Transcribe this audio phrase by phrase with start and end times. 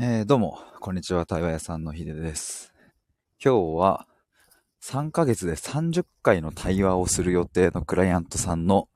[0.00, 2.72] えー、どうも、こんにちは、対話屋さんのひでです。
[3.44, 4.06] 今日は
[4.80, 8.88] 3ヶ月で30回の対話をする予定のクライアントさんの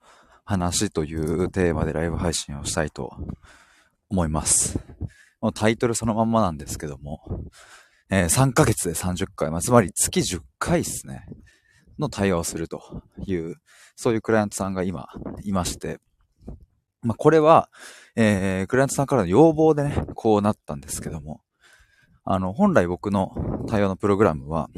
[0.45, 3.17] 話というテーマでライブ配信をしたいと
[4.11, 4.79] 思います。
[5.55, 7.21] タイトルそのまんまなんですけども、
[8.09, 11.27] えー、3ヶ月で30回、まあ、つまり月10回ですね、
[11.99, 13.57] の対話をするという、
[13.97, 15.09] そういうクライアントさんが今
[15.43, 15.99] いまして、
[17.03, 17.69] まあ、これは、
[18.17, 21.41] えー、クライアントさんからの要望でね、こうなったんですけども、
[22.25, 24.71] あの、本来僕の対応のプログラムは、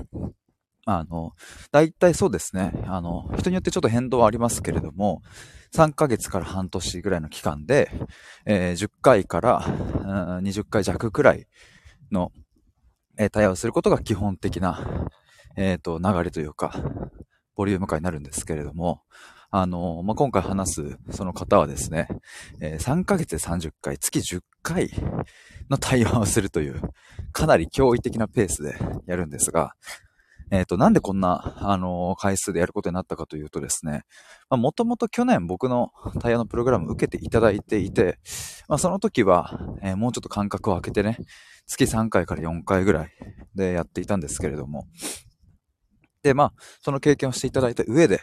[0.87, 1.33] あの、
[1.73, 5.23] 大体そうですね、あの、人によってちょっと変動はありますけれども、
[5.75, 7.91] 3ヶ月から半年ぐらいの期間で、
[8.47, 11.47] えー、10回から、20回弱くらい
[12.13, 12.33] の、
[13.19, 15.09] えー、対応をすることが基本的な、
[15.57, 16.75] えっ、ー、と、流れというか、
[17.57, 19.03] ボリューム化になるんですけれども、
[19.57, 22.09] あの、まあ、今回話すその方はですね、
[22.61, 24.91] えー、3ヶ月で30回、月10回
[25.71, 26.83] の対話をするという、
[27.31, 28.75] かなり驚異的なペースで
[29.07, 29.75] やるんですが、
[30.51, 34.03] えっ、ー、と、なんでこんな、あの、回数でやることになったかというとですね、
[34.51, 38.19] まあ、もともと去年僕の対話のプログラム受けていただいていて、
[38.67, 41.17] まあ、その時は、えー、もうちょっと間隔を空けてね、
[41.69, 43.11] 月3回から4回ぐらい
[43.55, 44.89] でやっていたんですけれども、
[46.25, 46.53] で、まあ、
[46.83, 48.21] その経験をしていただいた上で、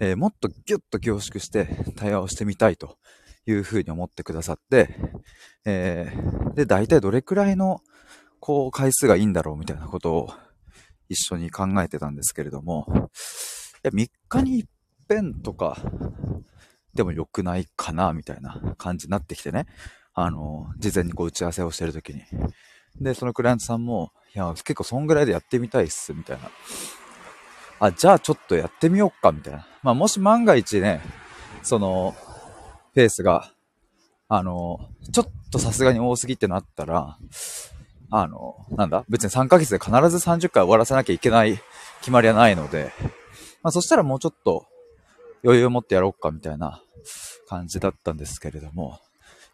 [0.00, 2.96] えー、もっとギュッと凝縮して対話をしてみたいと
[3.46, 4.96] いうふうに思ってくださって、
[5.64, 7.80] えー、で、大体どれくらいの、
[8.40, 10.30] こう、回数がいいんだろうみたいなことを
[11.10, 12.96] 一緒に考えてたんですけれども、い
[13.82, 14.70] や、3日に一
[15.08, 15.76] 遍とか
[16.94, 19.66] でも良くないかな、みたいな感じになってきてね。
[20.14, 22.22] あの、事前にこう打ち合わせをしてるときに。
[23.00, 26.50] で、そのクライアントさんも、いや、結構そんぐらいでやってみたいっす、みたいな
[27.80, 29.66] あ、じゃあちょっとやってみようか、みたいな。
[29.82, 31.00] まあ、もし万が一ね、
[31.62, 32.14] その、
[32.94, 33.50] ペースが、
[34.28, 37.16] あの、ちょっとさすがに多すぎってなったら、
[38.12, 39.04] あの、なんだ？
[39.08, 41.60] 別に3ヶ月で必ず30回終わらせなきゃいけない
[42.00, 42.92] 決まりはないので、
[43.62, 44.66] まあそしたらもうちょっと
[45.44, 46.82] 余裕を持ってやろうかみたいな
[47.48, 48.98] 感じだったんですけれども、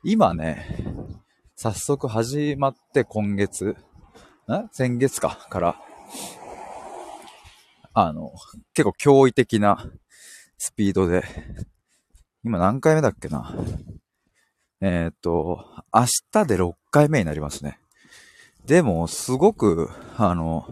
[0.02, 0.78] 今ね、
[1.54, 3.76] 早速始まって今月、
[4.48, 4.68] ん？
[4.72, 5.76] 先月かから、
[7.98, 8.30] あの、
[8.74, 8.90] 結構
[9.24, 9.90] 驚異的な
[10.58, 11.24] スピードで、
[12.44, 13.54] 今何回目だっけな？
[14.82, 15.64] えっ、と、
[15.94, 17.78] 明日で6回目になりますね。
[18.66, 20.66] でも、すごく、あの、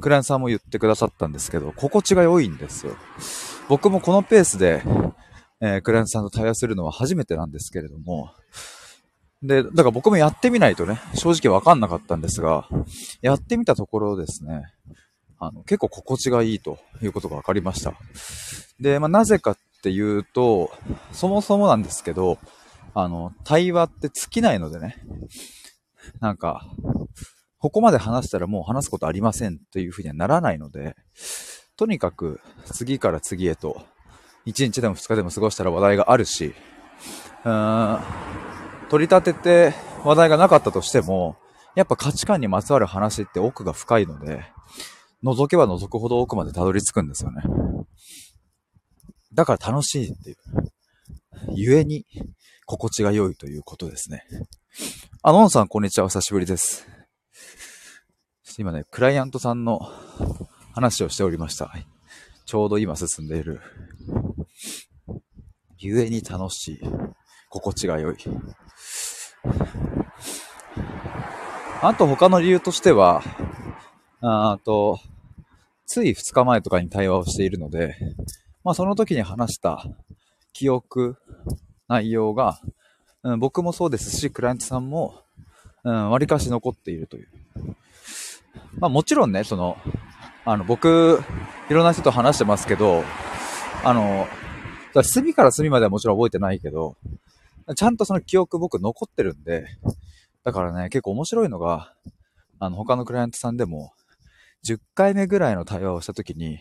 [0.00, 2.96] クライアントさんも言ってくださったんですけど、心地が良いんですよ。
[3.68, 4.82] 僕もこのペースで、
[5.60, 8.30] えー、クライアントさんと対話するのは初めてなんですけれども、
[9.42, 12.66] で、だから僕もやってみないとね、正直わかんなかったんですが、
[13.20, 14.62] やってみたところですね、
[15.38, 17.94] あの、結構心地がいいということが分かりました。
[18.80, 20.70] で、まあ、なぜかっていうと、
[21.12, 22.38] そもそもなんですけど、
[22.94, 24.96] あの、対話って尽きないのでね、
[26.20, 26.64] なんか、
[27.58, 30.96] ここまで話したらもう話すことありませんというふうにはならないので、
[31.76, 33.82] とにかく次から次へと、
[34.46, 36.54] 1日でも2日でも過ごしたら話題があるし、
[37.44, 38.02] うーん、
[38.90, 39.40] 取り立て
[39.72, 39.74] て
[40.04, 41.36] 話題がなかったとしても、
[41.74, 44.44] やっぱ価値観にまつわる話って奥が深いので、
[45.24, 47.42] 覗けば覗くほど奥までたどり着くんですよね。
[49.32, 50.36] だから楽しいっていう。
[51.54, 52.04] ゆえに、
[52.66, 54.24] 心地が良いということですね。
[55.22, 56.04] あ、のんさん、こんにちは。
[56.04, 56.86] お久しぶりです。
[58.58, 59.80] 今ね、クライアントさんの
[60.72, 61.72] 話をしておりました。
[62.44, 63.60] ちょうど今進んでいる。
[65.78, 66.80] ゆえに楽しい。
[67.48, 68.16] 心地が良い。
[71.82, 73.22] あと他の理由としては、
[74.20, 75.00] あと、
[75.94, 77.94] つい2日前とかに対話をしているので、
[78.64, 79.86] まあその時に話した
[80.52, 81.16] 記憶、
[81.86, 82.58] 内容が、
[83.22, 85.22] うん、僕もそうですし、クライアントさんも、
[85.84, 87.28] うん、割かし残っているという。
[88.80, 89.76] まあもちろんね、その、
[90.44, 91.22] あの、僕、
[91.70, 93.04] いろんな人と話してますけど、
[93.84, 94.26] あの、
[95.04, 96.96] 隅から隅まではもちろん覚えてないけど、
[97.76, 99.68] ちゃんとその記憶僕残ってるんで、
[100.42, 101.94] だからね、結構面白いのが、
[102.58, 103.92] あの、他のクライアントさんでも、
[104.66, 106.58] 10回目ぐらいの対話をしたときに、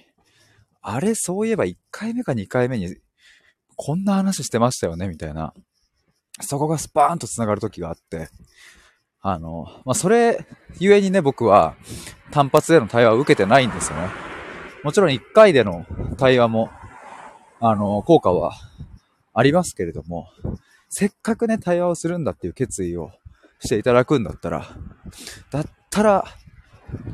[0.82, 2.96] あれ、そういえば1回目か2回目に、
[3.76, 5.54] こんな話してましたよね、みたいな。
[6.42, 8.30] そこがスパーンと繋がる時があって、
[9.22, 10.46] あの、まあ、それ、
[10.80, 11.76] ゆえにね、僕は
[12.32, 14.10] 単発での対話を受けてないんですよね。
[14.84, 15.86] もちろん1回での
[16.18, 16.70] 対話も、
[17.62, 18.52] あの、効果は
[19.34, 20.28] ありますけれども、
[20.90, 23.12] せっかくね、対話をするんだっていう決意を
[23.60, 24.68] していただくんだったら、
[25.52, 26.26] だったら、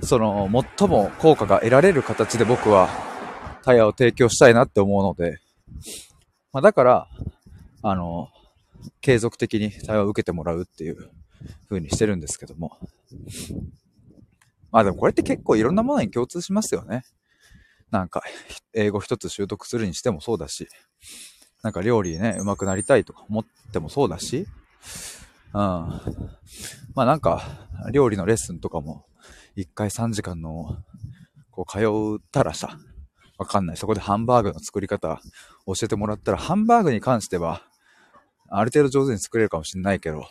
[0.01, 2.89] その、最も効果が得られる形で僕は
[3.63, 5.39] タイヤを提供したいなって思うので、
[6.51, 7.07] まあ、だから、
[7.81, 8.29] あの、
[9.01, 11.09] 継続的に対話を受けてもらうっていう
[11.67, 12.77] 風にしてるんですけども。
[14.71, 17.03] まあでもこれって結構いろんなものに共通しますよね。
[17.91, 18.21] なんか、
[18.73, 20.67] 英語一つ習得するにしてもそうだし、
[21.63, 24.45] なんか料理ね、上手くなりたいとか思ってもそうだし、
[25.53, 25.57] うん。
[25.57, 25.99] ま
[26.95, 29.05] あなんか、料理のレッスンとかも、
[29.57, 30.77] 1回3時間の、
[31.51, 31.79] こう、通
[32.17, 32.77] ったらさ、
[33.37, 33.77] わかんない。
[33.77, 35.21] そこでハンバーグの作り方
[35.65, 37.61] 教えてもらったら、ハンバーグに関しては、
[38.49, 40.25] ある程度上手に作れるかもしんないけど、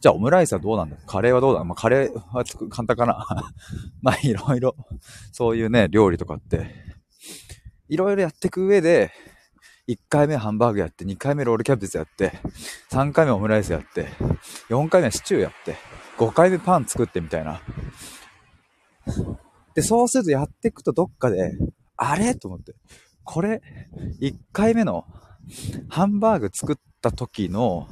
[0.00, 0.96] じゃあオムライスはどうなんだ？
[1.06, 1.62] カレーはどうだ？
[1.62, 3.24] まあカレーは簡単かな。
[4.02, 4.74] まあいろいろ、
[5.30, 6.74] そういうね、料理とかって、
[7.88, 9.12] いろいろやっていく上で、
[9.88, 12.32] 1回目ハンバーグやって、2回目ロールキャベツやって、
[12.90, 14.08] 3回目オムライスやって、
[14.68, 15.76] 4回目シチューやって、
[16.18, 17.60] 5回目パン作ってみたいな。
[19.74, 21.52] で、そうするとやっていくとどっかで、
[21.96, 22.34] あれ？
[22.36, 22.74] と思って、
[23.24, 23.60] これ、
[24.20, 25.04] 1回目の
[25.88, 27.88] ハンバーグ作った時の、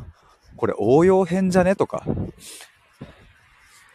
[0.56, 1.74] これ応用編じゃね？
[1.74, 2.04] とか、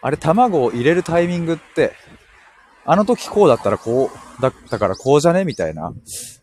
[0.01, 1.94] あれ卵を入れるタイミングって、
[2.83, 5.45] あの時こうだったらこう、だったからこうじゃね？
[5.45, 5.94] みたいな。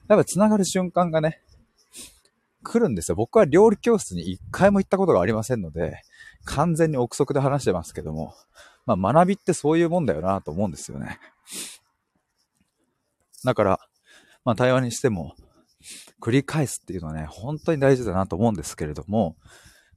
[0.09, 1.41] やっぱ繋がる瞬間がね、
[2.63, 3.17] 来るんですよ。
[3.17, 6.03] 僕は料理教室に一回も行ったことがありませんので、
[6.45, 8.35] 完全に憶測で話してますけども、
[8.87, 11.19] まあ学びってそういうもんだよなと思うんですよね。
[13.45, 13.81] だから、
[14.45, 15.35] まあ対話にしても、
[16.21, 19.37] 繰り返すっていうのはね、本当に大事だなと思うんですけれども、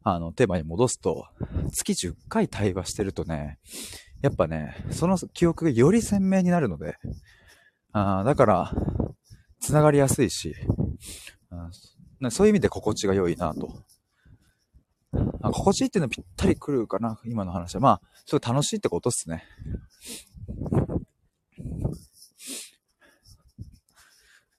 [0.04, 1.28] あの、テーマに戻すと、
[1.72, 3.60] 月10回対話してるとね、
[4.22, 6.98] やっぱね、その記憶がより鮮明になるので、
[7.92, 8.74] あだから、
[9.60, 10.56] 繋がりやすいし、
[12.22, 13.84] うん、そういう意味で心地が良いなと。
[15.42, 17.82] あ心地いいっていうのはぴったり来るかな、今の話は。
[17.82, 19.44] まあ、すごい楽しいってことっすね。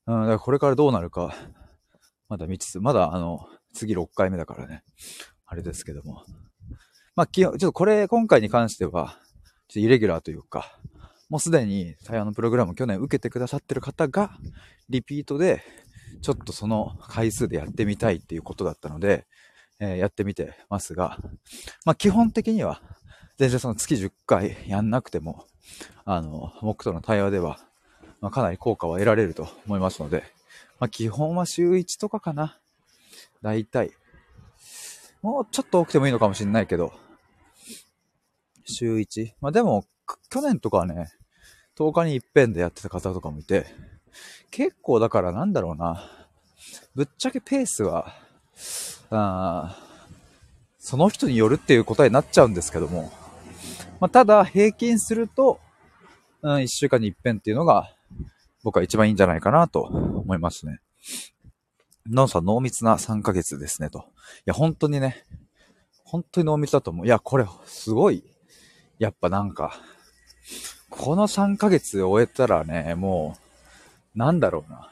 [0.07, 1.35] うん、だからこれからどうなるか、
[2.29, 2.81] まだ未知数。
[2.81, 4.83] まだ、あの、次6回目だからね。
[5.47, 6.25] あれですけども。
[7.15, 9.19] まあ、ちょっとこれ、今回に関しては、
[9.69, 10.79] ちょっとイレギュラーというか、
[11.29, 14.31] もうすでに対話のプログラム去年受けてくださってる方が、
[14.89, 15.63] リピートで、
[16.23, 19.27] ちょっとその回数でやってみたいっていうことだったので、
[19.81, 21.19] えー、やってみてますが、
[21.85, 22.81] まあ基本的には、
[23.39, 25.47] 全然その月10回やんなくても、
[26.05, 27.59] あの、僕との対話では、
[28.21, 30.23] まあ、かなり効果は得られると思いますので、
[30.79, 32.59] まあ基本は週1とかかな。
[33.43, 33.91] だいたい。
[35.23, 36.93] もうちょっと多くてもいいのかもしれないけど、
[38.65, 39.33] 週 1?
[39.41, 39.85] まあでも、
[40.31, 41.13] 去年とかはね、
[41.77, 43.67] 10日に一遍でやってた方とかもいて、
[44.51, 46.09] 結構だからなんだろうな、
[46.95, 48.15] ぶっちゃけペースは、
[49.11, 49.77] あ
[50.79, 53.13] その人によるっていう答えになっちゃうんですけども、
[54.01, 55.59] まあ、ただ平均すると、
[56.43, 57.93] うん、1週間に一遍っていうのが
[58.63, 60.81] 僕は一番いいんじゃないかなと思いますね。
[62.09, 63.99] ノンさん濃密な3ヶ月ですねと。
[63.99, 64.03] い
[64.47, 65.25] や、本当にね、
[66.05, 67.07] 本当に濃密だと思う。
[67.07, 68.23] いや、これすごい、
[68.99, 69.81] やっぱなんか、
[70.99, 73.37] この3ヶ月終えたらね、も
[74.15, 74.91] う、なんだろうな。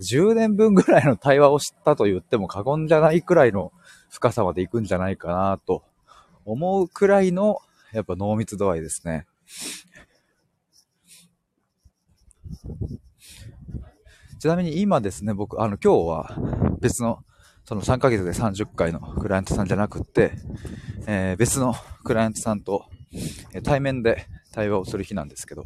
[0.00, 3.72] 10年分ぐらいの対話をしたと言っても過言じゃないくらいの
[4.10, 5.82] 深さまで行くんじゃないかなと
[6.44, 7.58] 思うくらいの、
[7.92, 9.26] やっぱ濃密度合いですね。
[14.38, 16.36] ちなみに今ですね、僕、あの、今日は
[16.80, 17.24] 別の、
[17.64, 20.32] その3ヶ月で30回のクライアントさんじゃなくって、
[21.06, 21.74] えー、別の
[22.04, 22.84] クライアントさんと
[23.62, 25.64] 対面で対話をする日なんですけど、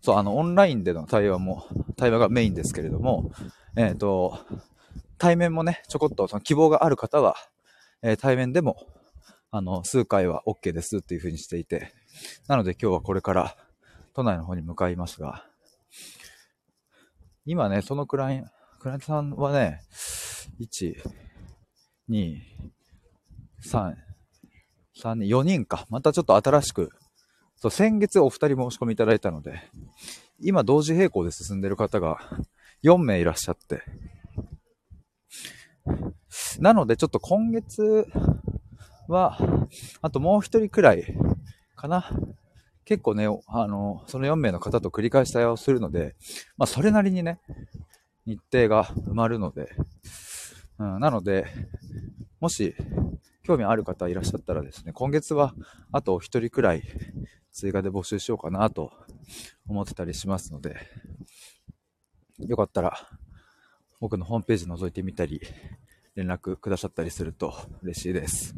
[0.00, 1.66] そう、あの、オンラインでの対話も、
[1.96, 3.32] 対話がメインですけれども、
[3.76, 4.38] えっ、ー、と、
[5.18, 7.36] 対面もね、ちょこっとその希望がある方は、
[8.02, 8.76] えー、対面でも、
[9.50, 11.92] あの、数回は OK ですっていう風にしていて、
[12.46, 13.56] なので今日はこれから
[14.14, 15.44] 都内の方に向かいますが、
[17.44, 18.44] 今ね、そのクライン、
[18.80, 19.82] クライアントさんはね、
[20.60, 20.94] 1、
[22.10, 22.36] 2、
[23.64, 23.94] 3、
[25.00, 25.86] 3人、4人か。
[25.90, 26.90] またちょっと新しく、
[27.56, 29.70] そう、先月お二人申し込みいただいたので、
[30.40, 32.18] 今同時並行で進んでる方が
[32.82, 33.82] 4名いらっしゃって。
[36.58, 38.06] なのでちょっと今月
[39.08, 39.38] は、
[40.02, 41.04] あともう一人くらい
[41.76, 42.10] かな。
[42.84, 46.14] 結構ね、あの、その4名の方と繰り返し対話をするので、
[46.56, 47.40] まあそれなりにね、
[48.26, 49.70] 日程が埋まるので、
[50.78, 51.46] うん、なので、
[52.40, 52.74] もし
[53.46, 55.54] 興味ある方いらっしゃったらですね、今月は
[55.92, 56.82] あとお一人くらい
[57.52, 58.92] 追加で募集しようかなと
[59.68, 60.76] 思ってたりしますので、
[62.40, 62.98] よかったら
[64.00, 65.40] 僕のホームページ覗いてみたり、
[66.16, 68.56] 連絡くださったりすると嬉しいです。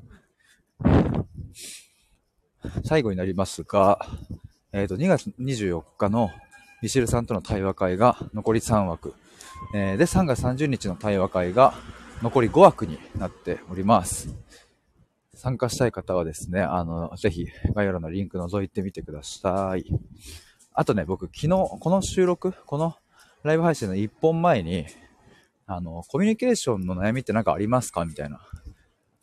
[2.84, 3.98] 最後になりますが、
[4.72, 6.30] えっ、ー、と、2月24日の
[6.80, 9.12] ミシルさんとの対話会が残り3枠。
[9.74, 11.74] えー、で、3月30日の対話会が
[12.22, 14.34] 残り5枠になっております。
[15.38, 19.84] 参加したい方はですね、あの、ぜひ概要欄のリンク覗いてみてください。
[20.72, 22.96] あとね、僕昨日、この収録、この
[23.44, 24.86] ライブ配信の1本前に、
[25.68, 28.04] あの、コミュニケーションの悩みって何かありますか？
[28.04, 28.40] みたいな。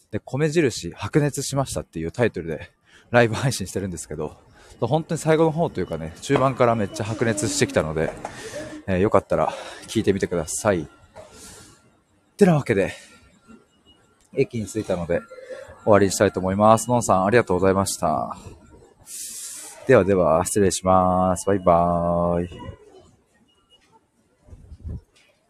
[0.09, 2.71] で、米印、白熱しましたっていうタイトルで
[3.11, 4.37] ライブ配信してるんですけど、
[4.79, 8.13] 本当に最後の方というかね、中盤からめっちゃ白熱してきたので、
[8.87, 9.51] えー、よかったら
[9.87, 10.83] 聞いてみてください。
[10.83, 10.85] っ
[12.37, 12.93] てなわけで、
[14.33, 15.21] 駅に着いたので、
[15.85, 16.89] 終わりにしたいと思います。
[16.89, 18.35] のんさん、ありがとうございました。
[19.87, 21.45] ではでは、失礼します。
[21.45, 22.84] バイバーイ。